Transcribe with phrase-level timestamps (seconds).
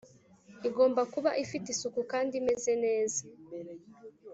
[0.67, 3.21] igomba kuba ifite isuku kandi imeze neza